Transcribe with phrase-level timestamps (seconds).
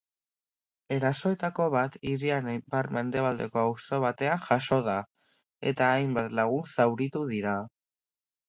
[0.95, 4.97] Erasoetako bat hiriaren ipar-mendebaldeko auzo batean jazo da
[5.73, 7.57] eta hainbat lagun zauritu dira.